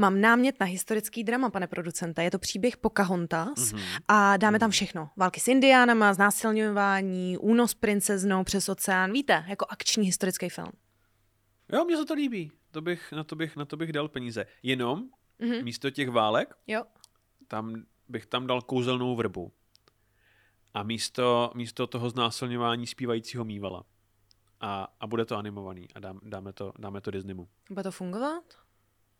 [0.00, 2.24] Mám námět na historický drama, pane producente.
[2.24, 4.00] Je to příběh Pocahontas mm-hmm.
[4.08, 5.10] a dáme tam všechno.
[5.16, 9.12] Války s indiánama, znásilňování, únos princeznou přes oceán.
[9.12, 10.72] Víte, jako akční historický film.
[11.72, 12.52] Jo, mně se to líbí.
[12.70, 14.46] To bych, na, to bych, na to bych dal peníze.
[14.62, 15.08] Jenom
[15.40, 15.64] mm-hmm.
[15.64, 16.84] místo těch válek, jo.
[17.48, 19.52] tam bych tam dal kouzelnou vrbu.
[20.74, 23.84] A místo, místo toho znásilňování zpívajícího mývala.
[24.60, 27.48] A, a bude to animovaný a dám, dáme, to, dáme to Disneymu.
[27.70, 28.44] Bude to fungovat?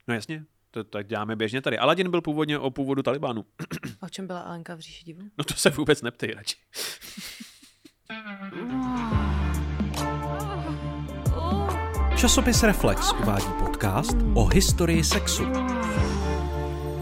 [0.08, 0.44] No jasně,
[0.84, 1.78] to tak děláme běžně tady.
[1.78, 3.44] Aladdin byl původně o původu Talibánu.
[4.00, 5.22] A o čem byla Alenka v říši divu?
[5.38, 6.56] No to se vůbec neptej radši.
[12.16, 15.44] Časopis Reflex uvádí podcast o historii sexu.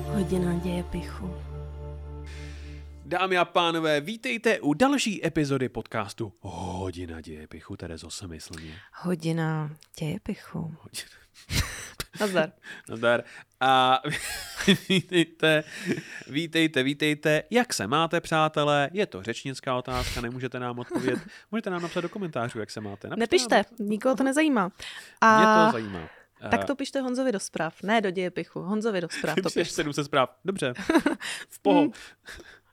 [0.05, 1.34] Hodina děje pichu.
[3.05, 8.79] Dámy a pánové, vítejte u další epizody podcastu Hodina děje pichu, Terezo Semyslně.
[8.95, 10.59] Hodina děje pichu.
[10.59, 11.17] Hodina.
[12.20, 12.52] Nazdar.
[12.88, 13.25] Nazdar.
[13.61, 14.01] A
[14.88, 15.65] vítejte,
[16.29, 17.42] vítejte, vítejte.
[17.51, 18.91] Jak se máte, přátelé?
[18.92, 21.19] Je to řečnická otázka, nemůžete nám odpovědět.
[21.50, 23.09] Můžete nám napsat do komentářů, jak se máte.
[23.09, 23.89] Napište Nepište, nám...
[23.89, 24.70] nikoho to nezajímá.
[25.20, 25.39] A...
[25.39, 26.09] Mě to zajímá.
[26.50, 28.61] Tak to pište Honzovi do zpráv, ne do dějepichu.
[28.61, 29.75] Honzovi do zpráv to pište.
[29.75, 30.75] 700 zpráv, dobře.
[31.48, 31.81] v poho.
[31.81, 31.92] Hmm.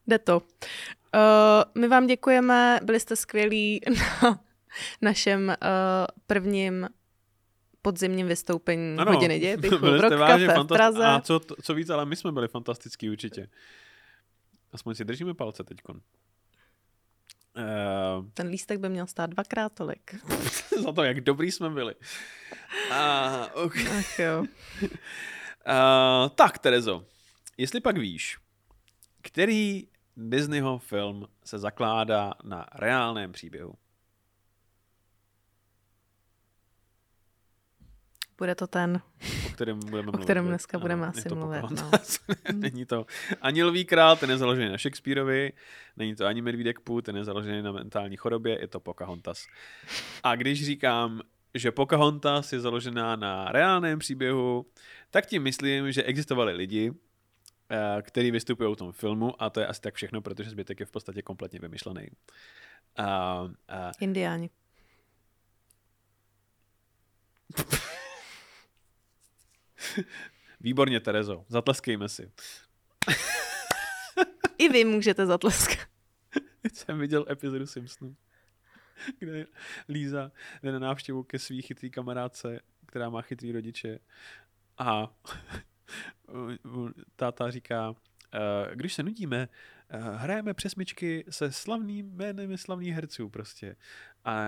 [0.08, 0.38] Jde to.
[0.38, 3.82] Uh, my vám děkujeme, byli jste skvělí
[4.22, 4.40] na
[5.02, 5.56] našem uh,
[6.28, 6.90] prvním
[7.84, 9.78] podzimním vystoupení ano, hodiny dějepichu.
[9.82, 11.06] Byli jste vážně Praze.
[11.06, 13.50] A co, co víc, ale my jsme byli fantastický určitě.
[14.72, 16.02] Aspoň si držíme palce teďkon.
[17.58, 20.16] Uh, Ten lístek by měl stát dvakrát tolik.
[20.84, 21.96] za to, jak dobrý jsme byli.
[22.90, 23.88] Uh, okay.
[24.00, 24.46] Ach jo.
[24.82, 27.06] Uh, tak, Terezo,
[27.58, 28.38] jestli pak víš,
[29.22, 33.74] který Disneyho film se zakládá na reálném příběhu?
[38.38, 39.02] Bude to ten,
[39.48, 40.22] o kterém budeme mluvit.
[40.22, 41.62] O kterém dneska budeme asi mluvit.
[41.70, 41.92] No.
[42.54, 43.06] není to
[43.42, 45.54] ani Lví král, ten je založený na Shakespeareovi,
[45.98, 49.46] není to ani Medvídek Pů, ten je založený na mentální chorobě, je to Pocahontas.
[50.24, 51.22] A když říkám,
[51.54, 54.66] že Pocahontas je založená na reálném příběhu,
[55.12, 56.92] tak tím myslím, že existovali lidi,
[57.70, 60.86] eh, který vystupují v tom filmu a to je asi tak všechno, protože zbytek je
[60.86, 62.08] v podstatě kompletně vymyšlený.
[63.00, 63.52] Uh, uh,
[64.00, 64.50] Indiáni.
[70.60, 71.46] Výborně, Terezo.
[71.48, 72.32] Zatleskejme si.
[74.58, 75.88] I vy můžete zatleskat.
[76.74, 78.16] jsem viděl epizodu Simpsonů,
[79.20, 79.46] kde
[79.90, 80.32] Líza
[80.64, 84.00] jde na návštěvu ke svý chytrý kamarádce, která má chytrý rodiče
[84.78, 85.14] a
[87.16, 87.96] táta říká,
[88.34, 89.50] eh, když se nudíme,
[89.90, 93.76] eh, hrajeme přesmičky se slavným jménem slavných herců prostě.
[94.24, 94.48] A,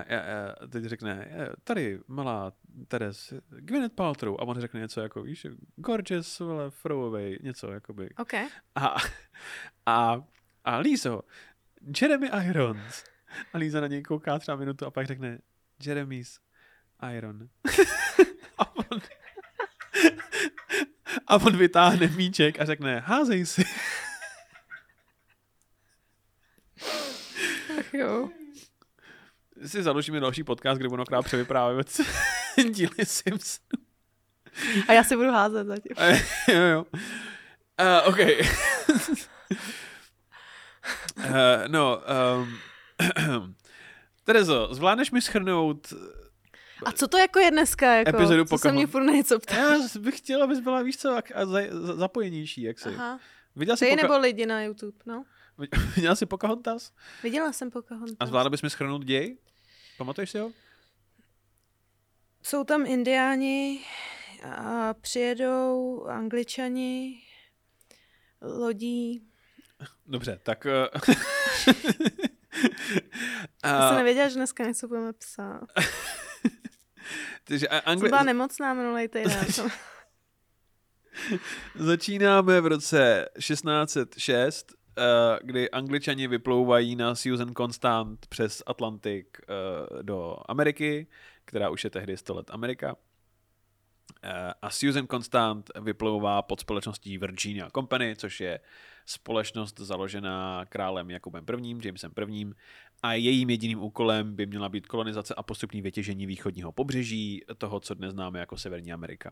[0.62, 1.28] a teď řekne,
[1.64, 2.52] tady malá
[2.88, 4.36] Teres, Gwyneth Paltrow.
[4.38, 8.10] A on řekne něco jako, víš, gorgeous, vole, throwaway, něco jakoby.
[8.16, 8.46] Okay.
[8.74, 8.96] A,
[9.86, 10.22] a,
[10.64, 11.20] a Lízo,
[12.00, 13.04] Jeremy Irons.
[13.52, 15.38] A Líza na něj kouká třeba minutu a pak řekne,
[15.84, 16.40] Jeremy's
[17.16, 17.48] Iron.
[18.58, 19.00] a on,
[21.26, 23.64] a on vytáhne míček a řekne, házej si.
[27.78, 28.30] Ach jo
[29.64, 32.00] si založíme další podcast, kde budu akorát převyprávět
[32.70, 33.86] díly Simpsonů.
[34.88, 35.92] A já si budu házet zatím.
[36.48, 36.86] jo, jo.
[37.80, 38.18] Uh, OK.
[41.16, 42.02] uh, no,
[42.38, 42.58] um,
[44.24, 45.92] Terezo, zvládneš mi schrnout
[46.84, 47.94] a co to jako je dneska?
[47.94, 49.54] Jako, epizodu co se mě furt na něco ptá?
[49.54, 52.88] Já bych chtěla, abys byla, víc co, a za, za, zapojenější, jak se.
[52.88, 53.20] Aha.
[53.56, 55.24] Viděla jsi poka- nebo lidi na YouTube, no.
[55.96, 56.92] Viděla jsi Pocahontas?
[57.22, 58.16] Viděla jsem Pocahontas.
[58.20, 59.36] A zvládla bys mi schrnout děj?
[59.98, 60.52] Pamatuješ si ho?
[62.46, 63.80] Jsou tam indiáni
[64.44, 67.22] a přijedou angličani
[68.42, 69.22] lodí.
[70.06, 70.66] Dobře, tak...
[70.66, 71.12] Uh...
[73.64, 75.66] Já jsem nevěděla, že dneska něco budeme psát.
[77.44, 78.08] Takže angli...
[78.08, 79.46] Byla nemocná minulý týden.
[81.74, 90.36] Začínáme v roce 1606 Eh, kdy angličani vyplouvají na Susan Constant přes Atlantik uh, do
[90.48, 91.06] Ameriky,
[91.46, 92.94] která už je tehdy 100 let Amerika.
[92.94, 94.30] Uh,
[94.62, 98.60] a Susan Constant vyplouvá pod společností Virginia Company, což je
[99.06, 102.46] společnost založená králem Jakubem I, Jamesem I.
[103.02, 107.94] A jejím jediným úkolem by měla být kolonizace a postupný vytěžení východního pobřeží toho, co
[107.94, 109.30] dnes známe jako Severní Amerika.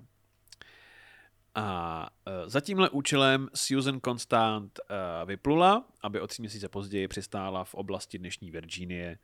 [1.54, 7.64] A uh, za tímhle účelem Susan Constant uh, vyplula, aby o tři měsíce později přistála
[7.64, 9.18] v oblasti dnešní Virginie,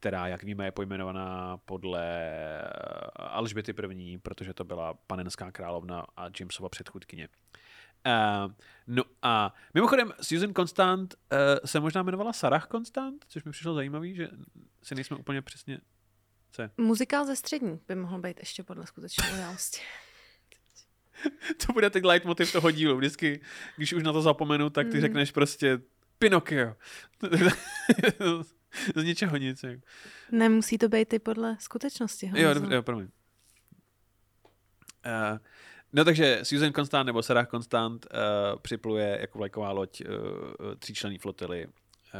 [0.00, 2.68] která, jak víme, je pojmenovaná podle eh,
[3.16, 7.28] Alžběty I., protože to byla panenská královna a Jamesova předchůdkyně.
[8.06, 8.52] Uh,
[8.86, 14.14] no a mimochodem Susan Constant uh, se možná jmenovala Sarah Constant, což mi přišlo zajímavý,
[14.14, 14.28] že
[14.82, 15.80] si nejsme úplně přesně...
[16.52, 16.70] Co je?
[16.76, 19.80] Muzikál ze střední by mohl být ještě podle skutečné události.
[21.66, 22.96] to bude teď leitmotiv toho dílu.
[22.96, 23.40] Vždycky,
[23.76, 25.00] když už na to zapomenu, tak ty mm.
[25.00, 25.80] řekneš prostě
[26.18, 26.74] Pinokio.
[28.96, 29.62] Z ničeho nic.
[29.62, 29.80] Jak.
[30.32, 32.30] Nemusí to být i podle skutečnosti.
[32.34, 33.08] Jo, dobře, jo, promiň.
[35.06, 35.38] Uh,
[35.92, 41.66] no takže Susan Constant nebo Sarah Constant uh, připluje jako vlajková loď uh, tříčlenný flotily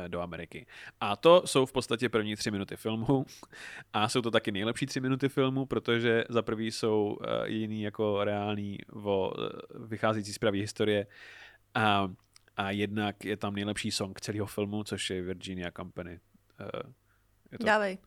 [0.08, 0.66] do Ameriky.
[1.00, 3.26] A to jsou v podstatě první tři minuty filmu
[3.92, 8.78] a jsou to taky nejlepší tři minuty filmu, protože za prvý jsou jiný jako reální
[9.04, 9.32] o
[9.74, 11.06] vycházející z pravý historie
[11.74, 12.10] a,
[12.56, 16.20] a jednak je tam nejlepší song celého filmu, což je Virginia Company.
[17.52, 17.64] Je to...
[17.64, 17.98] Dávej.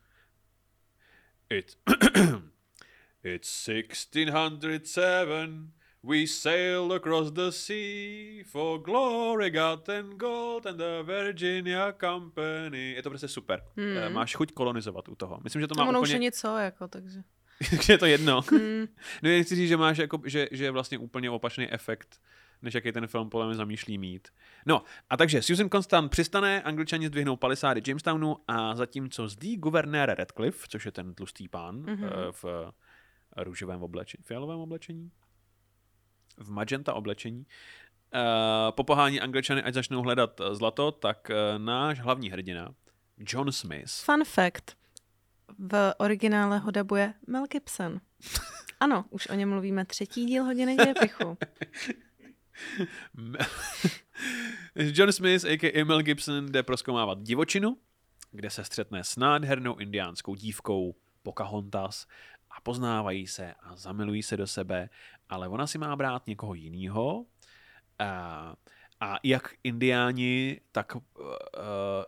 [1.49, 1.77] It,
[3.23, 5.71] it's 1607
[6.03, 12.93] We sailed across the sea for glory, God and gold and the Virginia Company.
[12.93, 13.61] Je to prostě super.
[13.75, 14.13] Mm.
[14.13, 15.39] Máš chuť kolonizovat u toho.
[15.43, 16.09] Myslím, že to má ono úplně...
[16.09, 17.23] už je něco, jako, takže...
[17.89, 18.41] je to jedno.
[18.51, 18.87] Mm.
[19.23, 22.21] no, chci říct, že máš jako, že, že je vlastně úplně opačný efekt
[22.61, 24.27] než jaký ten film podle mě zamýšlí mít.
[24.65, 30.67] No, a takže Susan Constant přistane, angličani zdvihnou palisády Jamestownu a zatímco zdí guvernér Radcliffe,
[30.69, 32.31] což je ten tlustý pán mm-hmm.
[32.31, 32.71] v
[33.37, 35.11] růžovém oblečení, fialovém oblečení,
[36.37, 37.45] v magenta oblečení,
[38.15, 42.73] Uh, popohání angličany, ať začnou hledat zlato, tak uh, náš hlavní hrdina,
[43.17, 43.91] John Smith.
[43.91, 44.75] Fun fact.
[45.57, 47.99] V originále ho dabuje Mel Gibson.
[48.79, 51.37] Ano, už o něm mluvíme třetí díl hodiny dějepichu.
[54.75, 55.83] John Smith, a.k.a.
[55.83, 57.77] Mel Gibson, jde proskoumávat divočinu,
[58.31, 62.07] kde se střetne s nádhernou indiánskou dívkou Pocahontas
[62.51, 64.89] a poznávají se a zamilují se do sebe,
[65.29, 67.25] ale ona si má brát někoho jiného.
[67.99, 68.53] A,
[68.99, 71.01] a jak indiáni, tak uh,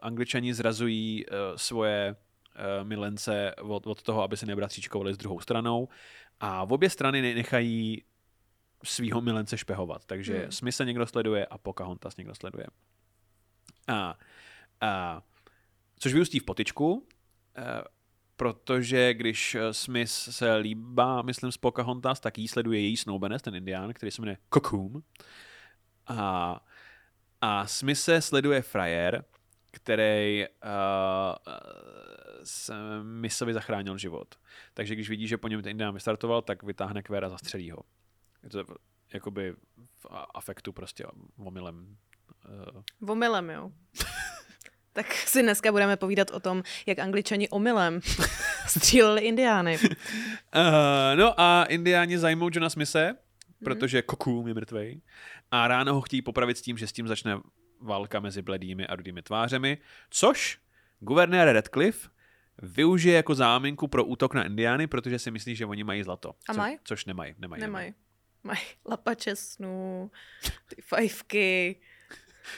[0.01, 5.89] angličani zrazují uh, svoje uh, milence od, od toho, aby se nebratříčkovali s druhou stranou.
[6.39, 8.03] A v obě strany nechají
[8.83, 10.05] svého milence špehovat.
[10.05, 10.51] Takže hmm.
[10.51, 12.67] Smith se někdo sleduje a Pocahontas někdo sleduje.
[13.87, 14.17] A,
[14.81, 15.21] a
[15.99, 17.07] což vyústí v potičku,
[17.55, 17.83] a, e,
[18.35, 23.93] protože když Smith se líbá, myslím, z Pocahontas, tak jí sleduje její snoubenec, ten indián,
[23.93, 25.03] který se jmenuje Cocoon.
[26.07, 26.59] A,
[27.41, 29.25] a Smith se sleduje frajer,
[29.71, 31.53] který uh,
[32.43, 34.35] Smithovi zachránil život.
[34.73, 37.79] Takže když vidí, že po něm ten indián vystartoval, tak vytáhne kvéra a zastřelí ho.
[38.43, 38.65] Je to
[39.13, 39.53] jakoby
[39.99, 41.05] v afektu prostě
[41.37, 41.97] omylem.
[43.01, 43.09] Uh...
[43.09, 43.71] Omylem, jo.
[44.93, 48.01] tak si dneska budeme povídat o tom, jak angličani omylem
[48.67, 49.77] stříleli indiány.
[49.77, 49.91] Uh,
[51.15, 53.17] no a indiáni zajmou Johna Smise, mhm.
[53.63, 54.01] protože.
[54.01, 55.01] Kokum je mrtvej.
[55.51, 57.39] A ráno ho chtějí popravit s tím, že s tím začne
[57.81, 59.77] válka mezi bledými a rudými tvářemi,
[60.09, 60.59] což
[60.99, 62.09] guvernér Radcliffe
[62.61, 66.33] využije jako záminku pro útok na indiány, protože si myslí, že oni mají zlato.
[66.49, 66.77] A mají?
[66.77, 67.35] Co, což nemají.
[67.37, 67.61] Nemají.
[67.61, 67.85] nemají.
[67.85, 68.02] nemají
[68.43, 70.11] mají lapače snů,
[70.67, 71.81] ty fajfky,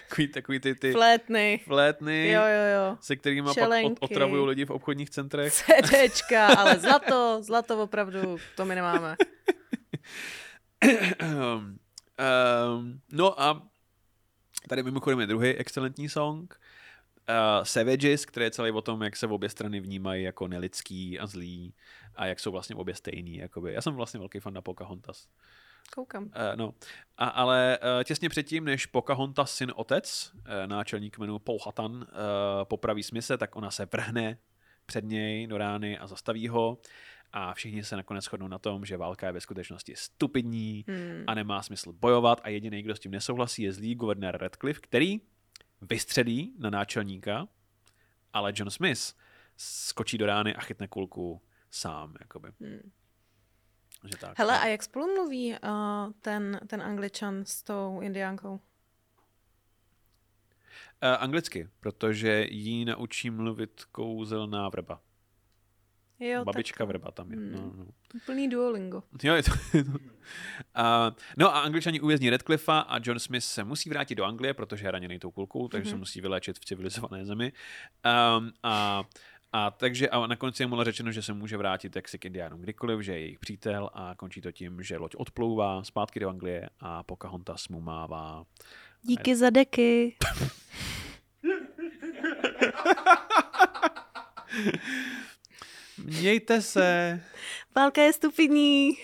[0.10, 2.98] takový, takový ty, ty flétny, flétny jo, jo, jo.
[3.02, 5.54] se kterými pak od, otravují lidi v obchodních centrech.
[5.54, 9.16] CDčka, ale zlato, zlato opravdu, to my nemáme.
[11.22, 11.80] um,
[12.78, 13.68] um, no a
[14.70, 16.60] tady mimochodem je druhý excelentní song.
[17.30, 21.20] Uh, Savages, který je celý o tom, jak se v obě strany vnímají jako nelidský
[21.20, 21.74] a zlý
[22.16, 23.38] a jak jsou vlastně obě stejný.
[23.38, 23.74] Jakoby.
[23.74, 25.28] Já jsem vlastně velký fan na Pocahontas.
[25.94, 26.24] Koukám.
[26.24, 26.74] Uh, no.
[27.18, 32.04] A, ale uh, těsně předtím, než Pocahontas syn otec, uh, náčelník jménu Hatan, uh,
[32.64, 34.38] popraví smise, tak ona se vrhne
[34.86, 36.78] před něj do rány a zastaví ho
[37.32, 41.24] a všichni se nakonec shodnou na tom, že válka je ve skutečnosti stupidní hmm.
[41.28, 45.22] a nemá smysl bojovat a jediný, kdo s tím nesouhlasí, je zlý guvernér Radcliffe, který
[45.82, 47.48] vystředí na náčelníka,
[48.34, 49.14] ale John Smith
[49.58, 52.14] skočí do rány a chytne kulku sám.
[52.22, 52.50] Jakoby.
[52.60, 52.92] Hmm.
[54.06, 54.40] Že tak.
[54.40, 55.58] Hele, a jak spolu mluví uh,
[56.22, 58.52] ten, ten angličan s tou indiánkou?
[58.52, 58.60] Uh,
[61.20, 65.02] anglicky, protože jí naučí mluvit kouzelná vrba.
[66.20, 66.88] Jo, Babička tak...
[66.88, 67.38] vrba tam je.
[67.38, 67.52] Hmm.
[67.52, 67.86] No, no.
[68.26, 69.04] Plný duolingo.
[69.24, 69.52] Jo, je to.
[69.74, 69.84] uh,
[71.38, 74.92] no a angličani uvězní Redcliffa a John Smith se musí vrátit do Anglie, protože je
[74.92, 75.94] raněný tou kulkou, takže mm-hmm.
[75.94, 77.54] se musí vyléčit v civilizované zemi.
[78.38, 79.04] Um, a a
[79.78, 83.02] takže a nakonec je mu řečeno, že se může vrátit jak si k indiánům kdykoliv,
[83.02, 87.04] že je jejich přítel a končí to tím, že loď odplouvá zpátky do Anglie a
[87.04, 88.46] Pocahontas mu mává.
[89.02, 89.36] Díky a...
[89.36, 90.16] za deky.
[96.04, 97.22] Mějte se.
[97.76, 98.92] Válka je stupidní.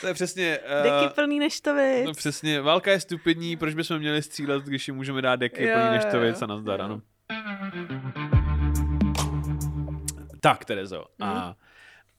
[0.00, 0.58] To je přesně...
[0.58, 2.06] Uh, deky plný neštovic.
[2.06, 5.74] No přesně, válka je stupidní, proč bychom měli střílet, když jim můžeme dát deky jo,
[5.74, 7.02] plný neštovic a nazdar, ano.
[10.40, 11.04] Tak, Terezo.
[11.18, 11.28] Mm.
[11.28, 11.54] A, mhm.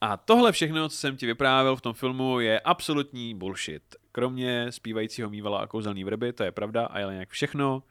[0.00, 3.82] a tohle všechno, co jsem ti vyprávěl v tom filmu, je absolutní bullshit.
[4.12, 7.82] Kromě zpívajícího mývala a kouzelný vrby, to je pravda, ale jinak všechno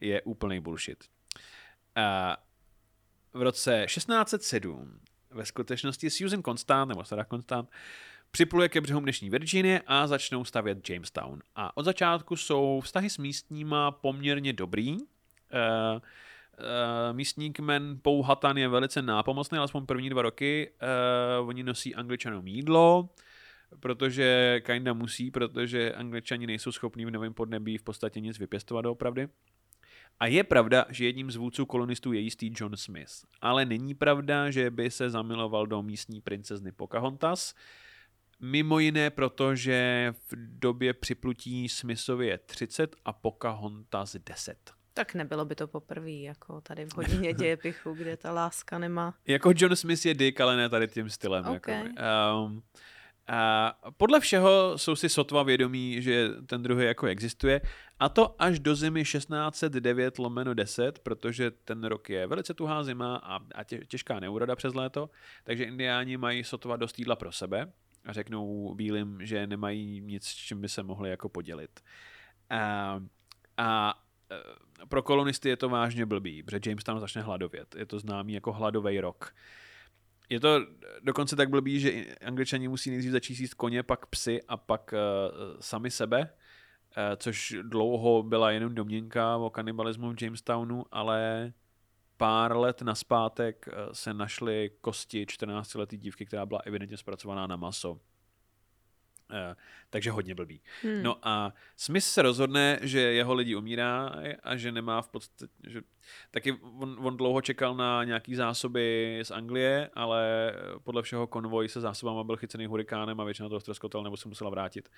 [0.00, 1.04] je úplný bullshit.
[1.96, 2.36] A
[3.34, 7.70] v roce 1607 ve skutečnosti Susan Constant, nebo Sarah Constant,
[8.30, 11.42] připluje ke břehům dnešní Virginie a začnou stavět Jamestown.
[11.56, 14.92] A od začátku jsou vztahy s místníma poměrně dobrý.
[14.92, 16.00] Uh,
[17.12, 20.70] místní kmen Pouhatan je velice nápomocný, alespoň první dva roky.
[21.40, 23.08] Uh, oni nosí angličanům jídlo,
[23.80, 29.28] protože kinda musí, protože angličani nejsou schopní v novém podnebí v podstatě nic vypěstovat doopravdy.
[30.20, 33.12] A je pravda, že jedním z vůdců kolonistů je jistý John Smith.
[33.40, 37.54] Ale není pravda, že by se zamiloval do místní princezny Pocahontas.
[38.40, 44.79] Mimo jiné proto, že v době připlutí Smithovi je 30 a Pocahontas 10.
[44.94, 49.14] Tak nebylo by to poprvé, jako tady v hodině dějepichu, kde ta láska nemá.
[49.26, 51.46] Jako John Smith je dick, ale ne tady tím stylem.
[51.46, 51.74] Okay.
[51.74, 51.90] Jako,
[52.44, 52.62] um,
[53.32, 57.60] a podle všeho jsou si sotva vědomí, že ten druhý jako existuje.
[57.98, 63.16] A to až do zimy 1609 lomeno 10, protože ten rok je velice tuhá zima
[63.16, 65.10] a, a tě, těžká neúroda přes léto.
[65.44, 67.72] Takže indiáni mají sotva dost jídla pro sebe
[68.04, 71.80] a řeknou bílým, že nemají nic, s čím by se mohli jako podělit.
[72.50, 73.00] A,
[73.56, 73.94] a
[74.88, 77.74] pro kolonisty je to vážně blbý, protože Jamestown začne hladovět.
[77.74, 79.34] Je to známý jako hladový rok.
[80.28, 80.66] Je to
[81.02, 85.60] dokonce tak blbý, že angličani musí nejdřív začít jíst koně, pak psy a pak uh,
[85.60, 86.26] sami sebe, uh,
[87.16, 91.52] což dlouho byla jenom domněnka o kanibalismu v Jamestownu, ale
[92.16, 98.00] pár let naspátek se našly kosti 14-letý dívky, která byla evidentně zpracovaná na maso.
[99.30, 99.54] Uh,
[99.90, 100.60] takže hodně blbý.
[100.82, 101.02] Hmm.
[101.02, 105.80] No a Smith se rozhodne, že jeho lidi umírá a že nemá v podstatě, že
[106.30, 110.52] taky on, on dlouho čekal na nějaký zásoby z Anglie, ale
[110.84, 114.50] podle všeho konvoj se zásobama byl chycený hurikánem a většina toho ztroskotal nebo se musela
[114.50, 114.88] vrátit.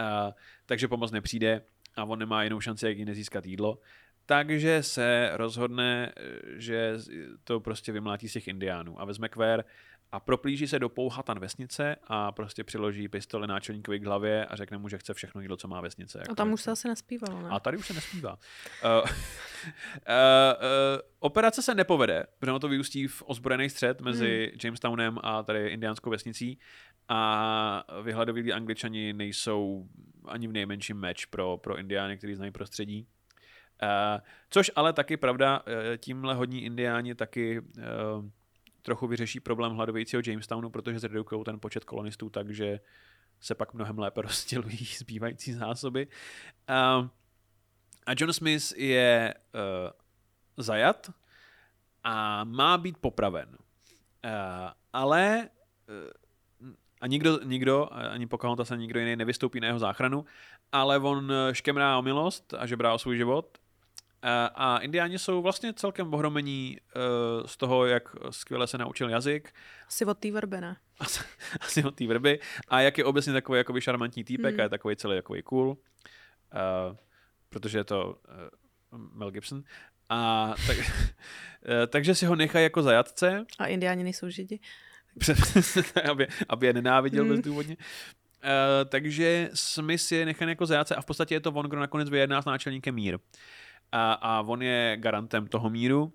[0.00, 0.32] Uh,
[0.66, 1.62] takže pomoc nepřijde
[1.96, 3.78] a on nemá jinou šanci, jak jí nezískat jídlo.
[4.26, 6.12] Takže se rozhodne,
[6.56, 6.94] že
[7.44, 9.64] to prostě vymlátí z těch indiánů a vezme kvér
[10.12, 14.78] a proplíží se do Pouhatan vesnice a prostě přiloží pistoli náčelníkovi k hlavě a řekne
[14.78, 16.18] mu, že chce všechno jídlo, co má vesnice.
[16.18, 17.48] Jako a tam už se asi nespívalo, ne?
[17.48, 18.38] A tady už se nespívá.
[18.84, 19.10] uh, uh, uh,
[21.18, 24.58] operace se nepovede, protože ono to vyústí v ozbrojený střed mezi hmm.
[24.64, 26.58] Jamestownem a tady indiánskou vesnicí
[27.08, 29.88] a vyhladovělí angličani nejsou
[30.24, 33.06] ani v nejmenším meč pro, pro indiány, který znají prostředí.
[33.82, 35.62] Uh, což ale taky pravda,
[35.98, 38.24] tímhle hodní indiáni taky uh,
[38.82, 42.80] trochu vyřeší problém hladovějícího Jamestownu, protože zredukují ten počet kolonistů tak, že
[43.40, 46.08] se pak mnohem lépe rozdělují zbývající zásoby.
[48.06, 49.90] A John Smith je uh,
[50.56, 51.10] zajat
[52.04, 53.48] a má být popraven.
[53.48, 54.30] Uh,
[54.92, 55.48] ale
[55.88, 56.10] uh,
[57.00, 60.24] a nikdo, nikdo, ani Pocahontas ani nikdo jiný nevystoupí na jeho záchranu,
[60.72, 63.58] ale on škemrá o milost a žebrá o svůj život
[64.54, 69.54] a indiáni jsou vlastně celkem ohromení uh, z toho, jak skvěle se naučil jazyk.
[69.88, 70.76] Asi od té vrby, ne?
[71.00, 71.20] Asi,
[71.60, 72.40] asi od té vrby.
[72.68, 74.60] A jak je obecně takový jakoby šarmantní týpek hmm.
[74.60, 75.68] a je takový celý takový cool.
[75.68, 75.76] Uh,
[77.48, 78.18] protože je to
[78.92, 79.62] uh, Mel Gibson.
[80.08, 80.84] A tak, uh,
[81.86, 83.44] takže si ho nechají jako zajatce.
[83.58, 84.60] A indiáni nejsou židi.
[86.10, 87.32] aby, aby je nenáviděl hmm.
[87.32, 87.76] bezdůvodně.
[87.76, 92.10] Uh, takže Smith je nechan jako zajatce a v podstatě je to on, kdo nakonec
[92.10, 93.14] vyjedná s náčelníkem mír.
[93.14, 93.20] Uh,
[93.92, 96.12] a, a on je garantem toho míru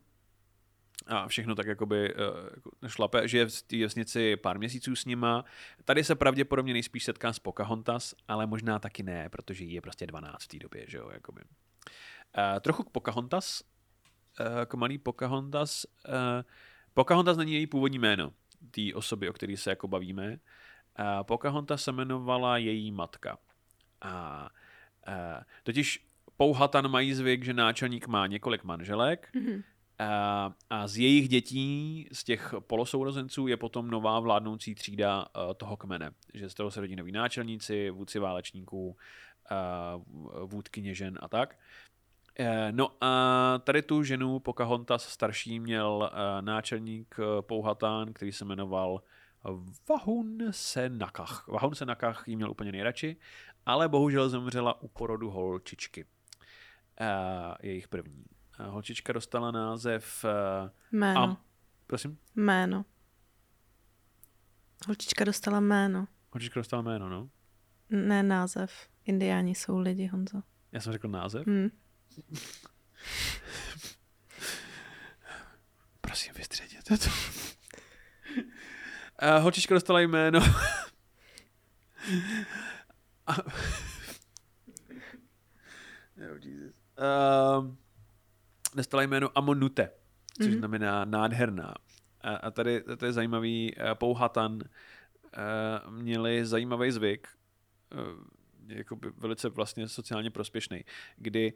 [1.08, 5.46] a všechno tak jakoby uh, šlape, že je v té vesnici pár měsíců s nima.
[5.86, 10.08] Tady se pravděpodobně nejspíš setká s Pocahontas, ale možná taky ne, protože jí je prostě
[10.08, 11.42] 12 v té době, že jo, jakoby.
[11.42, 13.64] Uh, trochu k Pocahontas,
[14.40, 15.86] uh, k malý Pocahontas.
[16.08, 16.14] Uh,
[16.94, 18.34] Pocahontas není její původní jméno,
[18.72, 20.30] té osoby, o které se jako bavíme.
[20.32, 23.38] Uh, Pocahontas se jmenovala její matka.
[24.02, 24.50] A
[25.08, 26.08] uh, totiž
[26.44, 29.64] Pouhatan mají zvyk, že náčelník má několik manželek mm-hmm.
[30.00, 35.78] a, a z jejich dětí, z těch polosourozenců, je potom nová vládnoucí třída uh, toho
[35.78, 36.12] kmene.
[36.34, 41.60] Že z toho se rodí noví náčelníci, vůdci válečníků, uh, vůdkyně žen a tak.
[42.40, 49.02] Uh, no a tady tu ženu Pocahontas starší měl náčelník uh, Pouhatan, který se jmenoval
[49.90, 51.48] Vahun Senakach.
[51.48, 53.18] Vahun Senakach jí měl úplně nejradši,
[53.66, 56.06] ale bohužel zemřela u porodu holčičky
[57.62, 58.26] jejich první.
[58.60, 60.26] holčička dostala název...
[60.92, 61.22] Jméno.
[61.22, 61.38] A,
[61.88, 62.18] prosím?
[62.36, 62.86] Jméno.
[64.88, 66.08] Holčička dostala jméno.
[66.32, 67.30] Holčička dostala jméno, no.
[67.90, 68.72] Ne název.
[69.06, 70.42] Indiáni jsou lidi, Honzo.
[70.72, 71.48] Já jsem řekl název?
[71.48, 71.70] Hmm.
[76.02, 77.10] Prosím, vystředěte to.
[79.20, 80.40] A holčička dostala jméno.
[83.28, 83.34] A...
[86.32, 86.83] oh, Jesus.
[86.98, 87.76] Uh,
[88.76, 89.92] dostala jméno Amonute,
[90.38, 90.58] což mm-hmm.
[90.58, 91.74] znamená nádherná.
[92.22, 97.28] A, a tady to je zajímavý, uh, Pouhatan uh, měli zajímavý zvyk,
[97.94, 98.00] uh,
[98.68, 100.86] jako by velice vlastně sociálně prospěšný,
[101.18, 101.54] kdy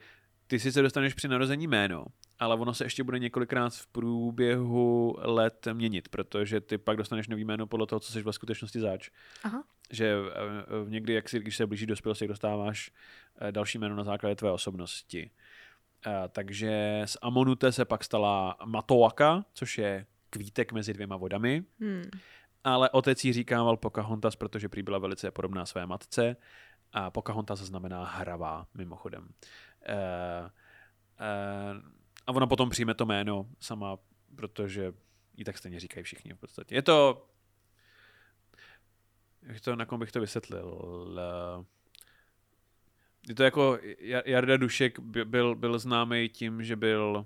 [0.47, 2.05] ty si se dostaneš při narození jméno,
[2.39, 7.45] ale ono se ještě bude několikrát v průběhu let měnit, protože ty pak dostaneš nový
[7.45, 9.09] jméno podle toho, co jsi v skutečnosti zač.
[9.43, 9.63] Aha.
[9.91, 12.91] Že uh, někdy, jak si, když se blíží dospělosti, dostáváš
[13.41, 15.31] uh, další jméno na základě tvé osobnosti.
[16.07, 21.63] Uh, takže z Amonute se pak stala Matoaka, což je kvítek mezi dvěma vodami.
[21.79, 22.03] Hmm.
[22.63, 26.35] Ale otec jí říkával Pocahontas, protože prý byla velice podobná své matce.
[26.91, 29.23] A Pocahontas znamená hravá, mimochodem.
[29.23, 29.29] Uh,
[31.19, 31.96] uh,
[32.27, 33.97] a ona potom přijme to jméno sama,
[34.35, 34.93] protože
[35.37, 36.75] jí tak stejně říkají všichni v podstatě.
[36.75, 37.27] Je to...
[39.41, 40.81] Jak to, na kom bych to vysvětlil?
[43.27, 43.79] Je to jako
[44.25, 47.25] Jarda Dušek byl, byl známý tím, že byl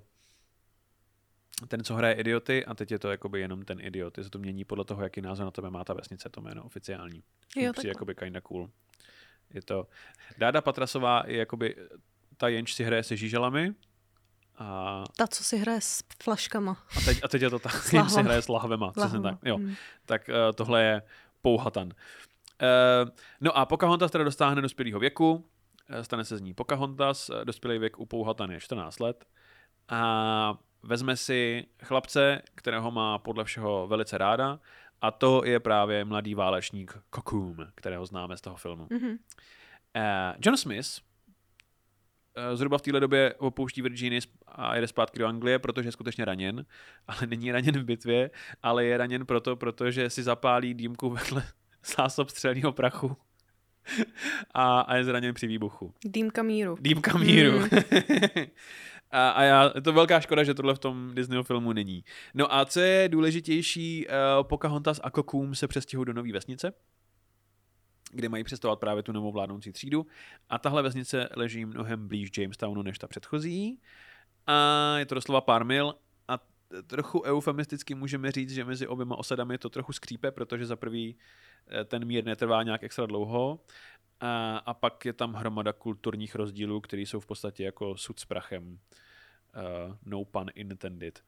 [1.68, 4.18] ten, co hraje idioty a teď je to jakoby jenom ten idiot.
[4.18, 7.22] Je to mění podle toho, jaký názor na tebe má ta vesnice, to jméno oficiální.
[7.56, 7.84] Jo, tak.
[7.84, 8.70] jakoby kinda cool.
[9.50, 9.86] Je to...
[10.38, 11.76] Dáda Patrasová je jakoby
[12.36, 13.74] ta jenč si hraje se žíželami,
[14.62, 15.04] a...
[15.16, 16.76] Ta, co si hraje s flaškama.
[16.96, 18.92] A teď, a teď je to tak, jenž si hraje s lahvema.
[18.96, 19.30] Lahvema.
[19.30, 19.56] Tak, jo.
[19.56, 19.74] Hmm.
[20.06, 21.02] tak uh, tohle je
[21.42, 21.86] pouhatan.
[21.86, 25.44] Uh, no a Pocahontas teda dostáhne dospělého věku,
[26.02, 29.24] stane se z ní Pocahontas, dospělý věk u Pouhatan je 14 let
[29.88, 34.60] a vezme si chlapce, kterého má podle všeho velice ráda
[35.00, 38.86] a to je právě mladý válečník Kokum, kterého známe z toho filmu.
[38.86, 39.18] Mm-hmm.
[39.96, 40.88] Uh, John Smith
[42.54, 46.66] zhruba v téhle době opouští Virginii a jede zpátky do Anglie, protože je skutečně raněn,
[47.08, 48.30] ale není raněn v bitvě,
[48.62, 51.44] ale je raněn proto, protože si zapálí dýmku vedle
[51.96, 53.16] zásob střelného prachu
[54.54, 55.94] a, a je zraněn při výbuchu.
[56.04, 56.76] Dýmka míru.
[56.80, 57.58] Dýmka míru.
[57.58, 57.68] Mm.
[59.12, 62.04] A, a já, je to velká škoda, že tohle v tom Disneyho filmu není.
[62.34, 64.12] No a co je důležitější, uh,
[64.48, 66.72] Pocahontas a Kokum se přestěhují do nové vesnice,
[68.12, 70.06] kde mají přestovat právě tu novou vládnoucí třídu.
[70.48, 73.80] A tahle vesnice leží mnohem blíž Jamestownu než ta předchozí.
[74.46, 75.94] A je to doslova pár mil
[76.28, 76.38] a
[76.86, 81.16] trochu eufemisticky můžeme říct, že mezi oběma osadami to trochu skřípe, protože za prvý
[81.68, 83.60] eh, ten mír netrvá nějak extra dlouho
[84.20, 88.24] a, a pak je tam hromada kulturních rozdílů, které jsou v podstatě jako sud s
[88.24, 88.78] prachem.
[89.56, 91.24] Uh, no pun intended.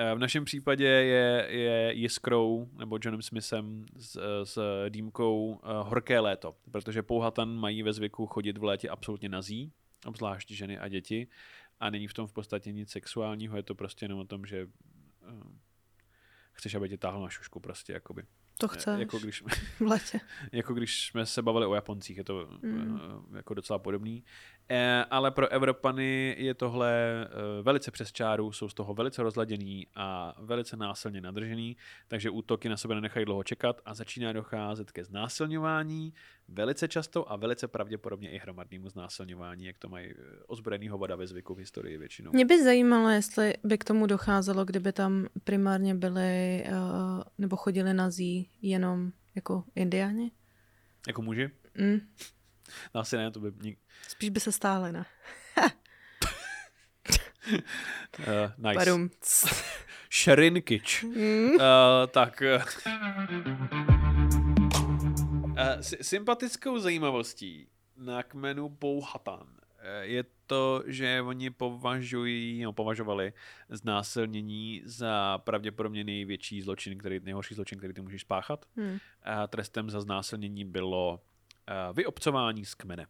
[0.00, 6.20] Uh, v našem případě je, je Jiskrou nebo Johnem Smithem s, s dýmkou uh, horké
[6.20, 9.72] léto, protože pouhatan mají ve zvyku chodit v létě absolutně nazí,
[10.06, 11.28] obzvlášť ženy a děti
[11.80, 14.68] a není v tom v podstatě nic sexuálního, je to prostě jenom o tom, že
[16.52, 18.22] chceš, aby tě táhl na šušku prostě, jakoby.
[18.58, 19.00] To chceš.
[19.00, 19.42] Jako když,
[19.78, 20.20] v letě.
[20.52, 23.00] jako když jsme se bavili o Japoncích, je to mm.
[23.36, 24.24] jako docela podobný.
[24.68, 26.92] E, ale pro Evropany je tohle
[27.22, 31.76] e, velice přes čáru, jsou z toho velice rozladěný a velice násilně nadržený,
[32.08, 36.12] takže útoky na sebe nenechají dlouho čekat a začíná docházet ke znásilňování,
[36.48, 40.14] velice často a velice pravděpodobně i hromadnému znásilňování, jak to mají
[40.46, 42.30] ozbrojený hovada ve zvyku v historii většinou.
[42.32, 47.94] Mě by zajímalo, jestli by k tomu docházelo, kdyby tam primárně byli uh, nebo chodili
[47.94, 50.30] nazí jenom jako indiáni.
[51.06, 51.50] Jako muži?
[51.74, 52.00] Mm.
[52.94, 53.52] No asi ne, to by...
[53.62, 53.78] Nik...
[54.08, 55.04] Spíš by se stále, ne?
[57.48, 58.74] uh, nice.
[58.74, 59.10] Parum.
[60.10, 61.04] Šerinkič.
[61.16, 61.50] Mm.
[61.50, 61.60] Uh,
[62.10, 62.42] tak...
[62.86, 63.95] Uh,
[65.80, 69.56] sympatickou zajímavostí na kmenu Pouhatan
[70.00, 73.32] je to, že oni považují, no, považovali
[73.68, 78.66] znásilnění za pravděpodobně největší zločin, který, nejhorší zločin, který ty můžeš spáchat.
[78.76, 78.98] Hmm.
[79.22, 81.20] A trestem za znásilnění bylo
[81.92, 83.06] vyobcování z kmene,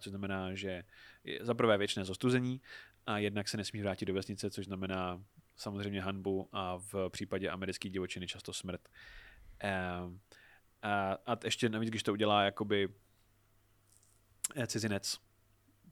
[0.00, 0.84] což znamená, že
[1.40, 2.60] za prvé věčné zostuzení
[3.06, 5.22] a jednak se nesmí vrátit do vesnice, což znamená
[5.56, 8.88] samozřejmě hanbu a v případě americké divočiny často smrt.
[10.86, 12.88] A, a ještě navíc, když to udělá jakoby
[14.56, 15.18] eh, cizinec,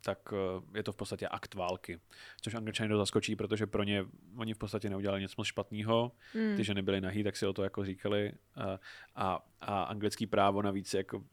[0.01, 2.01] tak eh, je to v podstatě akt války.
[2.41, 4.05] Což angličani to zaskočí, protože pro ně
[4.37, 6.13] oni v podstatě neudělali nic moc špatného.
[6.35, 6.57] Mm.
[6.57, 8.33] Ty ženy byly nahý, tak si o to jako říkali.
[8.57, 8.79] A,
[9.15, 11.25] a, a anglický právo navíc jako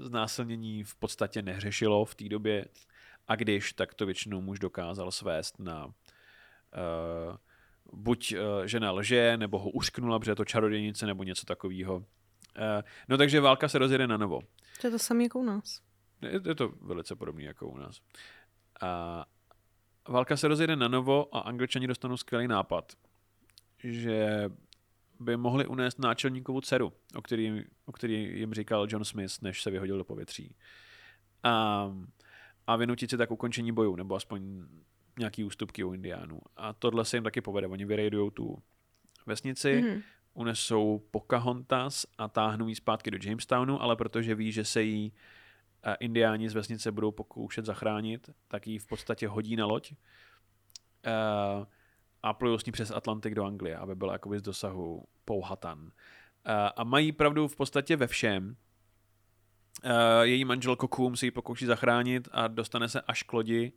[0.00, 2.66] znásilnění v podstatě neřešilo v té době
[3.28, 5.92] a když, tak to většinou muž dokázal svést na uh,
[7.92, 12.04] buď uh, žena lže, nebo ho ušknula, protože je to čarodějnice, nebo něco takového.
[12.58, 14.40] Uh, no takže válka se rozjede na novo.
[14.80, 15.80] To je to samé jako u nás.
[16.22, 18.00] Je, je to velice podobné jako u nás.
[18.80, 19.24] A
[20.08, 22.92] válka se rozjede na novo a angličani dostanou skvělý nápad,
[23.78, 24.50] že
[25.20, 29.70] by mohli unést náčelníkovu dceru, o který, o který jim říkal John Smith, než se
[29.70, 30.56] vyhodil do povětří.
[31.42, 31.86] A,
[32.66, 34.66] a vynutit si tak ukončení bojů, nebo aspoň
[35.18, 36.40] nějaký ústupky u indiánů.
[36.56, 37.66] A tohle se jim taky povede.
[37.66, 38.62] Oni vyrejdujou tu
[39.26, 40.02] vesnici, mm-hmm.
[40.34, 45.12] Unesou Pocahontas a táhnou ji zpátky do Jamestownu, ale protože ví, že se jí
[46.00, 49.98] indiáni z vesnice budou pokoušet zachránit, tak ji v podstatě hodí na loď uh,
[52.22, 55.82] a plujou s ní přes Atlantik do Anglie, aby byla jakoby z dosahu Powhatan.
[55.82, 55.90] Uh,
[56.76, 58.56] a mají pravdu v podstatě ve všem.
[60.22, 63.72] Její manžel Kokum se ji pokouší zachránit a dostane se až k lodi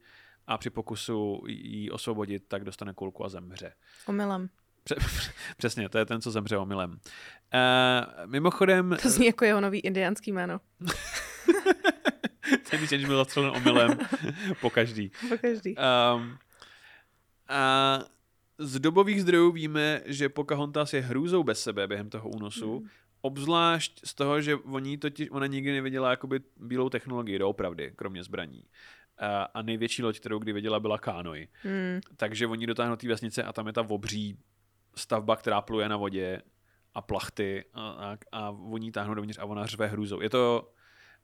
[0.48, 3.74] a při pokusu jí osvobodit, tak dostane kulku a zemře.
[4.08, 4.50] Omylem.
[5.58, 6.92] Přesně, to je ten, co zemře omylem.
[6.92, 6.98] Uh,
[8.26, 8.98] mimochodem...
[9.02, 10.60] To zní jako jeho nový indiánský jméno.
[12.70, 13.98] ten change byl zastřelen omylem
[14.62, 15.12] po každý.
[15.30, 15.76] Po každý.
[15.76, 16.38] Um,
[17.50, 18.00] a
[18.58, 22.88] z dobových zdrojů víme, že Pocahontas je hrůzou bez sebe během toho únosu, mm.
[23.22, 28.64] obzvlášť z toho, že oni totiž, ona nikdy neviděla jakoby bílou technologii, doopravdy, kromě zbraní.
[29.18, 31.48] A, a největší loď, kterou kdy viděla, byla kánoj.
[31.64, 32.00] Mm.
[32.18, 34.38] Takže oni dotáhnou té vesnice a tam je ta obří
[34.98, 36.42] stavba, která pluje na vodě
[36.94, 40.22] a plachty a, a, a oni táhnou dovnitř a ona řve hrůzou.
[40.22, 40.72] Je to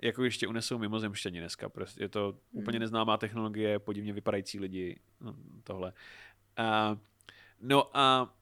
[0.02, 1.70] jako ještě unesou mimozemštění dneska.
[1.70, 2.62] Prostě je to hmm.
[2.62, 5.94] úplně neznámá technologie, podivně vypadající lidi, no, tohle.
[6.58, 6.98] A,
[7.62, 8.36] no a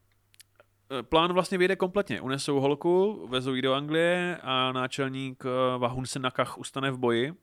[0.99, 2.21] e, plán vlastně vyjde kompletně.
[2.21, 7.33] Unesou holku, vezou ji do Anglie a náčelník e, Vahunsen Nakach ustane v boji,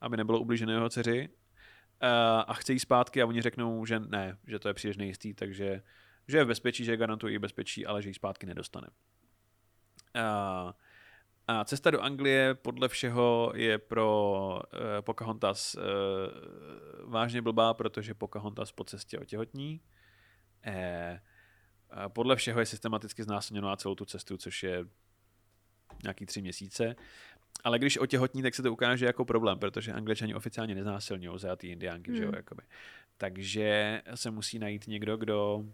[0.00, 1.28] aby nebylo ublížené jeho dceři e,
[2.46, 5.82] a chce jí zpátky a oni řeknou, že ne, že to je příliš nejistý, takže
[6.28, 8.86] že je v bezpečí, že garantují bezpečí, ale že ji zpátky nedostane.
[10.16, 10.72] Uh,
[11.46, 15.82] a cesta do Anglie podle všeho je pro uh, Pocahontas uh,
[17.10, 19.80] vážně blbá, protože Pocahontas po cestě otěhotní.
[20.66, 24.84] Eh, podle všeho je systematicky znásilněná celou tu cestu, což je
[26.02, 26.96] nějaký tři měsíce.
[27.64, 32.10] Ale když otěhotní, tak se to ukáže jako problém, protože angličani oficiálně neznásilňují zajatý indiánky,
[32.10, 32.16] hmm.
[32.16, 32.36] že jo, hmm.
[32.36, 32.62] jakoby.
[33.16, 35.64] Takže se musí najít někdo, kdo...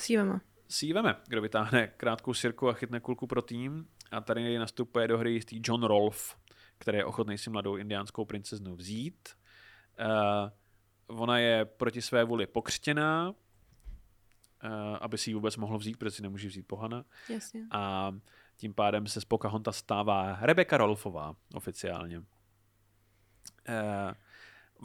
[0.00, 0.40] Síveme.
[0.68, 5.32] Síveme, kdo vytáhne krátkou sirku a chytne kulku pro tým a tady nastupuje do hry
[5.32, 6.36] jistý John Rolfe,
[6.78, 9.28] který je ochotný si mladou indiánskou princeznu vzít.
[10.00, 13.34] Uh, ona je proti své vůli pokřtěná, uh,
[15.00, 17.04] aby si ji vůbec mohlo vzít, protože si nemůže vzít pohana.
[17.28, 17.66] Jasně.
[17.70, 18.12] A
[18.56, 22.18] tím pádem se z Pocahontas stává Rebecca Rolfová oficiálně.
[22.18, 22.24] Uh,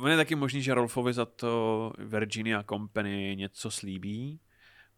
[0.03, 4.39] on je taky možný, že Rolfovi za to Virginia Company něco slíbí,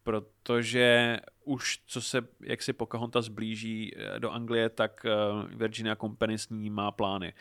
[0.08, 5.12] protože už co se, jak si Pocahontas blíží eh, do Anglie, tak eh,
[5.56, 7.34] Virginia Company s ní má plány.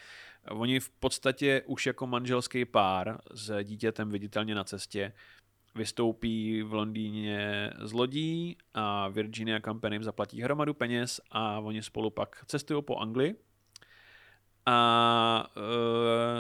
[0.51, 5.13] Oni v podstatě už jako manželský pár s dítětem viditelně na cestě
[5.75, 12.45] vystoupí v Londýně z lodí a Virginia Company zaplatí hromadu peněz a oni spolu pak
[12.47, 13.35] cestují po Anglii.
[14.67, 15.47] A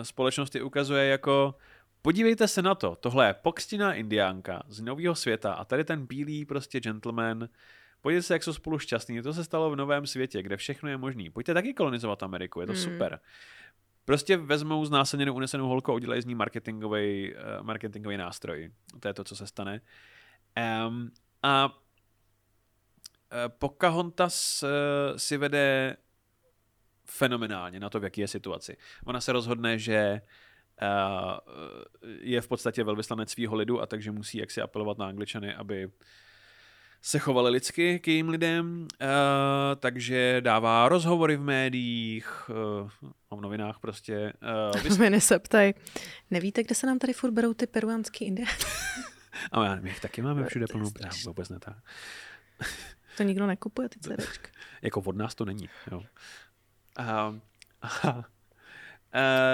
[0.00, 1.54] e, společnost je ukazuje jako
[2.06, 6.44] Podívejte se na to, tohle je pokřtěná indiánka z nového světa a tady ten bílý
[6.44, 7.48] prostě gentleman,
[8.00, 9.22] Pojďte se, jak jsou spolu šťastní.
[9.22, 11.30] To se stalo v novém světě, kde všechno je možné.
[11.30, 12.82] Pojďte taky kolonizovat Ameriku, je to hmm.
[12.82, 13.20] super.
[14.04, 18.70] Prostě vezmou znásilněnou unesenou holku a udělají z ní marketingový, uh, marketingový nástroj.
[19.00, 19.80] To je to, co se stane.
[20.86, 21.10] Um,
[21.42, 21.72] a uh,
[23.58, 24.68] Pocahontas uh,
[25.16, 25.96] si vede
[27.04, 28.76] fenomenálně na to, v jaké je situaci.
[29.04, 30.20] Ona se rozhodne, že Eh,
[32.20, 35.90] je v podstatě velvyslanec svého lidu a takže musí jaksi apelovat na angličany, aby
[37.02, 38.88] se chovali lidsky k jejím lidem,
[39.76, 44.32] takže dává rozhovory v médiích, uh, v novinách prostě.
[44.74, 44.98] Uh, vys...
[44.98, 45.74] Mě se ptaj,
[46.30, 48.52] nevíte, kde se nám tady furt berou ty peruánský indiány?
[49.52, 51.76] A já my taky máme všude plnou já vůbec ne tak.
[53.16, 54.48] to nikdo nekupuje, ty CDčka.
[54.82, 56.02] jako od nás to není, jo.
[57.00, 57.38] Uh,
[58.04, 58.22] Uh,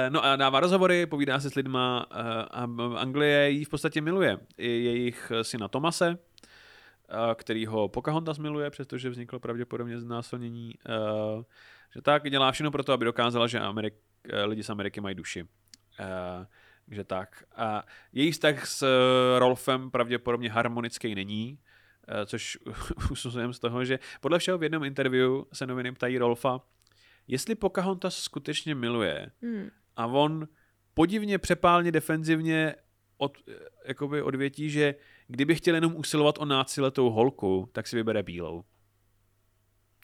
[0.08, 2.18] no a dává rozhovory, povídá se s lidma uh,
[2.50, 4.38] a Anglie jí v podstatě miluje.
[4.58, 6.16] I jejich syna Tomase, uh,
[7.34, 10.74] který ho Pocahontas miluje, přestože vzniklo pravděpodobně znásilnění.
[11.94, 13.94] Že tak dělá všechno pro to, aby dokázala, že Amerik,
[14.44, 15.44] lidi z Ameriky mají duši.
[16.90, 17.44] Že tak.
[17.56, 18.86] A její vztah s
[19.38, 21.58] Rolfem pravděpodobně harmonický není,
[22.26, 22.58] což
[23.10, 26.60] usuzujeme z toho, že podle všeho v jednom interview se noviny ptají Rolfa,
[27.28, 29.70] jestli Pocahontas skutečně miluje hmm.
[29.96, 30.48] a on
[30.94, 32.74] podivně přepálně defenzivně
[33.16, 33.38] od,
[33.84, 34.94] jakoby odvětí, že
[35.28, 38.64] kdyby chtěl jenom usilovat o náciletou holku, tak si vybere bílou.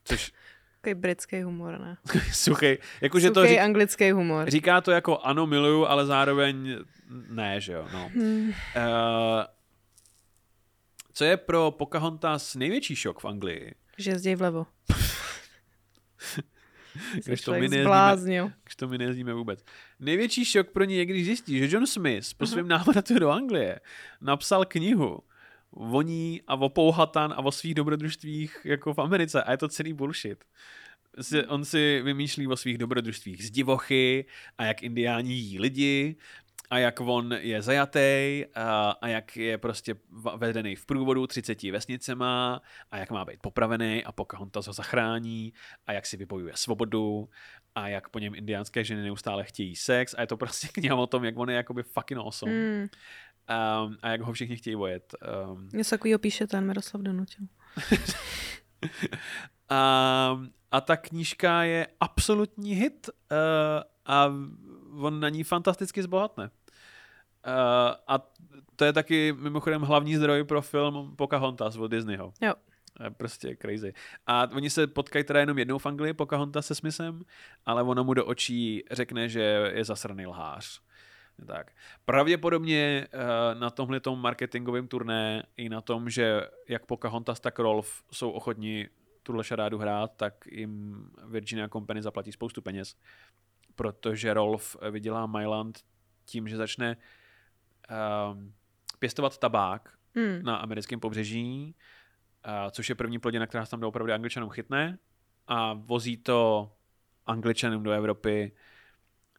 [0.04, 0.32] Což...
[0.80, 1.96] Takový britský humor, ne?
[2.32, 2.76] Suchý.
[3.00, 3.58] Jako, že to řík...
[3.58, 4.50] anglický humor.
[4.50, 6.76] Říká to jako ano, miluju, ale zároveň
[7.28, 7.88] ne, že jo.
[7.92, 8.10] No.
[8.14, 8.48] Hmm.
[8.48, 8.54] Uh,
[11.12, 13.74] co je pro Pocahontas největší šok v Anglii?
[13.98, 14.66] Že jezdí vlevo.
[17.24, 19.64] když, to my nejezdíme, když to my nejezdíme vůbec.
[20.00, 23.80] Největší šok pro ní je, když zjistí, že John Smith po svém návratu do Anglie
[24.20, 25.20] napsal knihu
[25.70, 29.42] o ní a o Pouhatan a o svých dobrodružstvích jako v Americe.
[29.42, 30.44] A je to celý bullshit.
[31.48, 34.24] On si vymýšlí o svých dobrodružstvích z divochy
[34.58, 36.16] a jak indiáni jí lidi
[36.70, 39.94] a jak on je zajatý a, a jak je prostě
[40.36, 45.52] vedený v průvodu 30 vesnicema a jak má být popravený a Pocahontas ho zachrání
[45.86, 47.28] a jak si vybojuje svobodu
[47.74, 51.06] a jak po něm indiánské ženy neustále chtějí sex a je to prostě kniha o
[51.06, 52.52] tom, jak on je jakoby fucking awesome.
[52.52, 52.80] Mm.
[52.80, 55.14] Um, a jak ho všichni chtějí vojet.
[55.52, 57.46] Um, Něco takového píše ten Miroslav Donutil.
[59.70, 63.36] um, a ta knížka je absolutní hit uh,
[64.04, 64.32] a
[65.00, 66.50] on na ní fantasticky zbohatne.
[67.46, 68.28] Uh, a
[68.76, 72.32] to je taky mimochodem hlavní zdroj pro film Pocahontas od Disneyho.
[72.40, 72.54] Jo.
[73.16, 73.92] Prostě crazy.
[74.26, 77.22] A oni se potkají teda jenom jednou v Anglii, Pocahontas se Smithem,
[77.66, 80.80] ale ona mu do očí řekne, že je zasraný lhář.
[81.46, 81.72] Tak.
[82.04, 88.30] Pravděpodobně uh, na tomhle marketingovém turné i na tom, že jak Pocahontas, tak Rolf jsou
[88.30, 88.86] ochotní
[89.22, 92.96] tuhle šarádu hrát, tak jim Virginia Company zaplatí spoustu peněz,
[93.76, 95.78] protože Rolf vydělá Myland
[96.24, 96.96] tím, že začne
[97.90, 98.42] uh,
[98.98, 100.42] pěstovat tabák hmm.
[100.42, 101.74] na americkém pobřeží,
[102.46, 104.98] uh, což je první plodina, která se tam opravdu angličanům chytne
[105.46, 106.72] a vozí to
[107.26, 108.52] angličanům do Evropy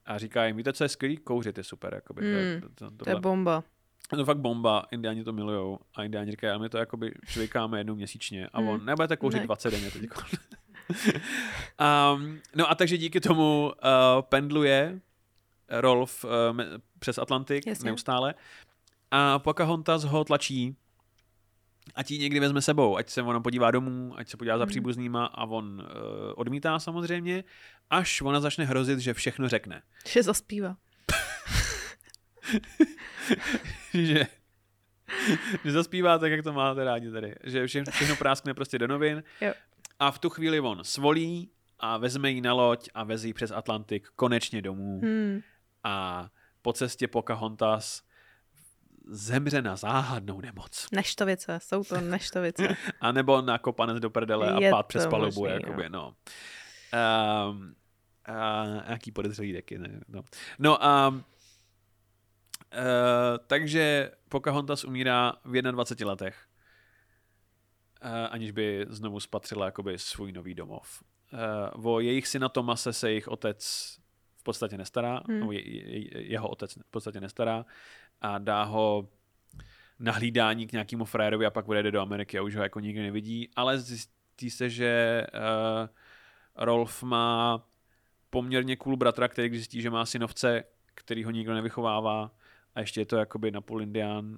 [0.06, 1.18] a říká jim, víte, co je skvělý?
[1.18, 1.94] Kouřit je super.
[1.94, 3.64] Jakoby, hmm, to, to, to je bomba.
[4.12, 7.80] Je to fakt bomba, indiáni to milujou a indiáni říkají, ale my to jakoby švikáme
[7.80, 8.86] jednou měsíčně a on, hmm.
[8.86, 9.46] nebudete kouřit ne.
[9.46, 10.04] 20 denně teď.
[12.16, 15.00] um, no a takže díky tomu uh, pendluje
[15.70, 16.30] Rolf uh,
[17.00, 17.86] přes Atlantik Jasně.
[17.86, 18.34] neustále
[19.12, 20.76] a Pocahontas ho tlačí
[21.96, 24.70] ať ji někdy vezme sebou, ať se ona podívá domů, ať se podívá za hmm.
[24.70, 25.86] příbuznýma a on uh,
[26.36, 27.44] odmítá samozřejmě,
[27.90, 29.82] až ona začne hrozit, že všechno řekne.
[30.08, 30.78] Že zaspívá.
[33.94, 34.28] že,
[35.64, 37.36] že zaspívá tak, jak to máte rádi tady.
[37.44, 39.24] Že všechno, všechno práskne prostě do novin.
[39.42, 39.54] Jo.
[40.00, 44.08] A v tu chvíli on svolí a vezme ji na loď a vezí přes Atlantik
[44.16, 45.00] konečně domů.
[45.04, 45.40] Hmm.
[45.84, 46.30] A
[46.62, 48.02] po cestě Pocahontas
[49.10, 50.88] zemře na záhadnou nemoc.
[50.92, 52.68] Neštovice, jsou to neštovice.
[53.02, 56.16] a nebo na kopanec do prdele Je a pád přes palubu, možný, jakoby, no.
[56.94, 57.50] no.
[57.50, 57.76] Um,
[58.30, 60.02] uh, nějaký podezřelý deky, ne?
[60.08, 60.24] No,
[60.60, 61.24] no um, uh,
[63.48, 66.46] takže Pocahontas umírá v 21 letech,
[68.04, 71.04] uh, aniž by znovu spatřila jakoby svůj nový domov.
[71.76, 74.00] Uh, o jejich syna Tomase se jejich otec
[74.50, 75.52] podstatě nestará, hmm.
[75.52, 77.66] je, je, jeho otec v podstatě nestará
[78.22, 79.08] a dá ho
[80.00, 83.02] na hlídání k nějakému frajerovi a pak odjede do Ameriky a už ho jako nikdy
[83.02, 85.88] nevidí, ale zjistí se, že uh,
[86.56, 87.64] Rolf má
[88.30, 90.64] poměrně cool bratra, který zjistí, že má synovce,
[90.96, 92.32] který ho nikdo nevychovává
[92.76, 94.38] a ještě je to jakoby na půl indián, uh,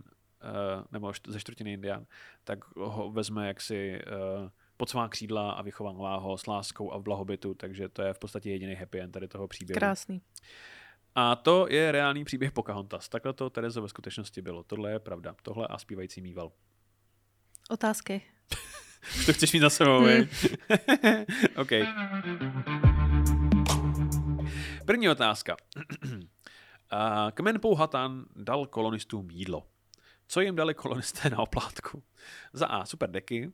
[0.91, 2.05] nebo ze čtvrtiny indián,
[2.43, 4.01] tak ho vezme jaksi
[4.41, 4.49] uh,
[4.81, 8.19] pod svá křídla a vychovává ho s láskou a v blahobytu, takže to je v
[8.19, 9.77] podstatě jediný happy end tady toho příběhu.
[9.77, 10.21] Krásný.
[11.15, 13.09] A to je reálný příběh Pocahontas.
[13.09, 14.63] Takhle to Terezo ve skutečnosti bylo.
[14.63, 15.35] Tohle je pravda.
[15.43, 16.51] Tohle a zpívající mýval.
[17.69, 18.21] Otázky.
[19.25, 20.27] to chceš mít za sebou, hmm.
[21.55, 21.69] OK.
[24.85, 25.57] První otázka.
[27.33, 29.67] Kmen Pouhatan dal kolonistům jídlo.
[30.27, 32.03] Co jim dali kolonisté na oplátku?
[32.53, 32.85] Za A.
[32.85, 33.51] Super deky.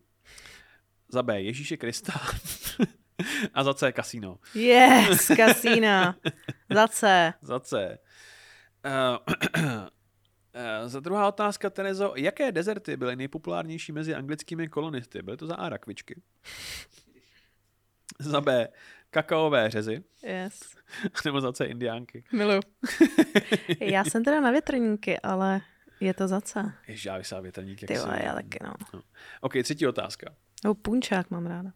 [1.09, 1.41] Za B.
[1.41, 2.13] Ježíše Krista.
[3.53, 4.37] A za C kasíno.
[4.55, 6.15] Yes, kasína.
[6.69, 7.33] za C.
[7.41, 7.97] Za C.
[8.85, 12.13] Uh, uh, za druhá otázka, Terezo.
[12.15, 15.21] Jaké dezerty byly nejpopulárnější mezi anglickými kolonisty?
[15.21, 16.21] Byly to za A rakvičky.
[18.19, 18.67] za B
[19.09, 20.03] kakaové řezy.
[20.23, 20.75] Yes.
[21.25, 22.23] Nebo za C indiánky.
[22.31, 22.59] Milu.
[23.79, 25.61] já jsem teda na větrníky, ale
[25.99, 26.73] je to za C.
[26.87, 27.79] Ježiš, já bych větrník.
[27.79, 28.73] Ty vole, já taky no.
[28.93, 29.01] no.
[29.41, 30.35] OK, třetí otázka.
[30.63, 31.71] Nebo punčák mám ráda.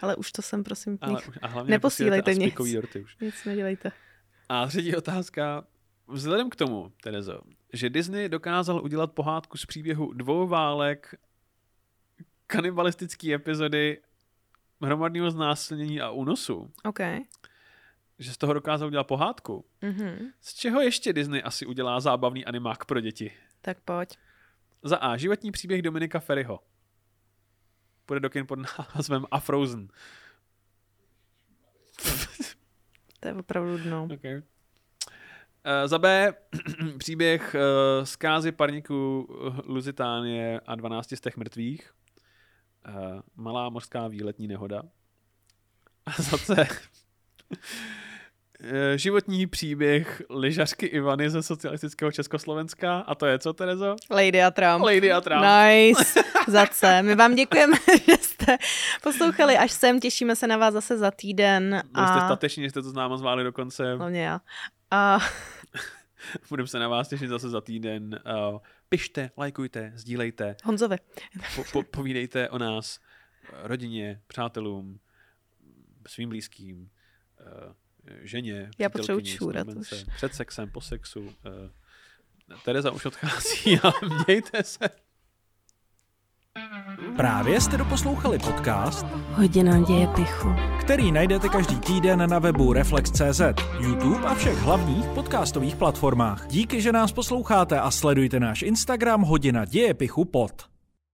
[0.00, 2.54] Ale už to jsem, prosím, Ale, a hlavně neposílejte nic.
[2.74, 3.16] Dorty už.
[3.20, 3.92] Nic nedělejte.
[4.48, 5.64] A třetí otázka.
[6.08, 7.40] Vzhledem k tomu, Terezo,
[7.72, 11.14] že Disney dokázal udělat pohádku z příběhu dvou válek,
[12.46, 14.02] kanibalistické epizody
[14.82, 16.70] hromadného znásilnění a únosu.
[16.84, 16.98] OK.
[18.18, 19.64] že z toho dokázal udělat pohádku.
[19.82, 20.32] Mm-hmm.
[20.40, 23.32] Z čeho ještě Disney asi udělá zábavný animák pro děti?
[23.60, 24.18] Tak pojď.
[24.82, 25.16] Za A.
[25.16, 26.60] Životní příběh Dominika Ferryho.
[28.08, 28.58] Bude do kin pod
[28.94, 29.88] názvem A Frozen.
[33.20, 34.08] to je opravdu dno.
[34.14, 34.36] Okay.
[34.36, 34.42] Uh,
[35.86, 36.34] za B.
[36.98, 39.28] příběh uh, zkázy parníku
[39.64, 41.92] Luzitánie a 12 z těch mrtvých.
[42.88, 44.82] Uh, malá mořská výletní nehoda.
[46.06, 46.66] A za C.
[48.62, 52.98] Eh, životní příběh lyžařky Ivany ze socialistického Československa.
[52.98, 53.96] A to je co, Terezo?
[54.10, 54.84] Lady a Trump.
[54.84, 55.44] Lady a Trump.
[55.44, 56.22] Nice.
[56.48, 57.02] za C.
[57.02, 58.56] My vám děkujeme, že jste
[59.02, 60.00] poslouchali až sem.
[60.00, 61.82] Těšíme se na vás zase za týden.
[61.94, 62.06] A...
[62.06, 63.94] jste stateční, že jste to s náma zvládli dokonce.
[63.94, 64.40] Hlavně já.
[64.90, 65.18] A...
[66.48, 68.20] Budeme se na vás těšit zase za týden.
[68.52, 70.56] Uh, pište, lajkujte, sdílejte.
[70.64, 70.96] Honzovi.
[71.56, 72.98] po, po, povídejte o nás
[73.62, 75.00] rodině, přátelům,
[76.06, 76.90] svým blízkým
[77.40, 77.72] uh,
[78.22, 80.04] ženě, Já potřebuji čůrat už.
[80.16, 81.20] Před sexem, po sexu.
[81.20, 81.32] Uh,
[82.64, 83.92] Tereza už odchází a
[84.26, 84.88] mějte se.
[87.16, 90.48] Právě jste doposlouchali podcast Hodina děje pichu,
[90.80, 93.40] který najdete každý týden na webu Reflex.cz,
[93.80, 96.46] YouTube a všech hlavních podcastových platformách.
[96.48, 100.77] Díky, že nás posloucháte a sledujte náš Instagram Hodina děje pichu pod.